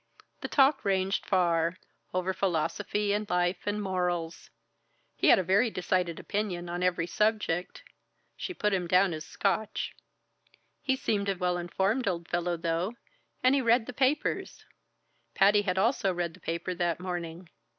[0.39, 1.77] The talk ranged far
[2.11, 4.49] over philosophy and life and morals.
[5.15, 7.83] He had a very decided opinion on every subject
[8.35, 9.95] she put him down as Scotch
[10.81, 12.95] he seemed a well informed old fellow though,
[13.43, 14.65] and he read the papers.
[15.35, 17.47] Patty had also read the paper that morning.